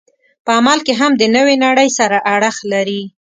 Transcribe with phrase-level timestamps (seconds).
[0.45, 3.01] په عمل کې هم د نوې نړۍ سره اړخ لري.